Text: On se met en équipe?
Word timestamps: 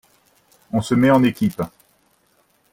On 0.71 0.81
se 0.81 0.95
met 0.95 1.11
en 1.11 1.21
équipe? 1.23 1.61